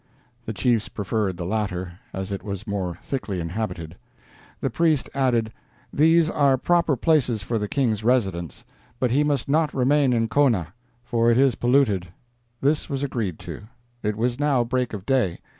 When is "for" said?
7.43-7.59, 11.03-11.29